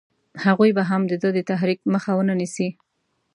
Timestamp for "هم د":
0.89-1.13